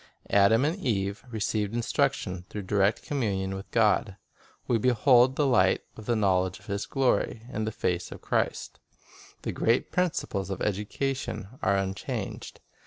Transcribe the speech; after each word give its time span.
Adam 0.31 0.65
and 0.65 0.77
Eve 0.79 1.23
received 1.29 1.75
instruction 1.75 2.43
through 2.49 2.63
direct 2.63 3.03
communion 3.03 3.53
with 3.53 3.69
God; 3.69 4.17
we 4.67 4.79
behold 4.79 5.35
"the 5.35 5.45
light 5.45 5.83
of 5.95 6.07
the 6.07 6.15
knowledge 6.15 6.57
of 6.57 6.65
His 6.65 6.87
glory" 6.87 7.43
in 7.53 7.65
the 7.65 7.71
face 7.71 8.11
of 8.11 8.19
Christ. 8.19 8.79
The 9.43 9.51
great 9.51 9.91
principles 9.91 10.49
of 10.49 10.59
education 10.59 11.49
are 11.61 11.77
unchanged. 11.77 12.61